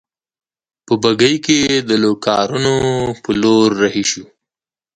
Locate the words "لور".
3.41-3.67